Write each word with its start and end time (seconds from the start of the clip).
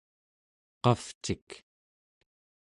qavcik 0.83 1.47